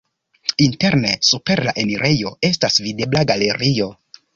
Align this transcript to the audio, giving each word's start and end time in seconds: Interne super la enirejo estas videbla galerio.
Interne 0.67 1.11
super 1.29 1.63
la 1.67 1.75
enirejo 1.85 2.35
estas 2.53 2.83
videbla 2.89 3.27
galerio. 3.35 3.97